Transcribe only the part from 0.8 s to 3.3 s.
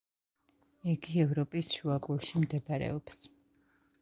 იგი ევროპის შუაგულში მდებარეობს.